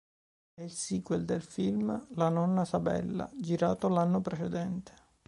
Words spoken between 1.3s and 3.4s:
film "La nonna Sabella"